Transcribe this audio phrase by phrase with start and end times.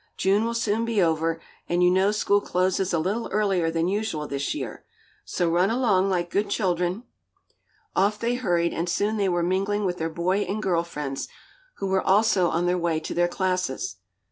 [0.17, 1.39] June will soon be over,
[1.69, 4.83] and you know school closes a little earlier than usual this year.
[5.25, 7.03] So run along, like good children."
[7.95, 11.27] Off they hurried and soon they were mingling with their boy and girl friends,
[11.75, 13.97] who were also on their way to their classes.